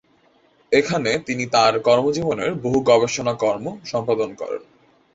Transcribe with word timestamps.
এখানে 0.71 1.11
তিনি 1.27 1.43
তাঁর 1.47 1.73
কর্মজীবনের 1.79 2.51
বহু 2.63 2.77
গবেষণাকর্ম 2.81 3.65
সম্পাদন 3.85 4.29
করেন। 4.35 4.61